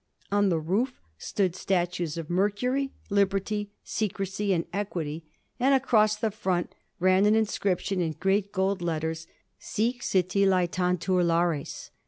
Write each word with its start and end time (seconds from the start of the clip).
On 0.31 0.49
the 0.49 0.57
roof 0.59 0.99
stood 1.19 1.55
statues 1.55 2.17
of 2.17 2.27
Mercury, 2.27 2.91
Liberty, 3.11 3.69
Secrecy, 3.83 4.51
and 4.51 4.65
Equity, 4.73 5.25
and 5.59 5.75
across 5.75 6.15
the 6.15 6.31
front 6.31 6.73
ran 6.99 7.27
an 7.27 7.35
inscription 7.35 8.01
in 8.01 8.13
great 8.13 8.51
gold 8.51 8.81
letters, 8.81 9.27
^ 9.27 9.29
Sic 9.59 10.01
Siti 10.01 10.41
LcBtaviur 10.41 11.23
Larea. 11.23 11.91